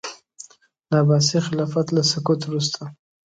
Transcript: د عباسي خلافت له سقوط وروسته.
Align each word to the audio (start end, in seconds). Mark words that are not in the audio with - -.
د 0.87 0.89
عباسي 1.01 1.39
خلافت 1.47 1.87
له 1.95 2.01
سقوط 2.11 2.41
وروسته. 2.45 2.81